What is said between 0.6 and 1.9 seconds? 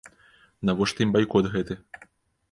Навошта ім байкот гэты?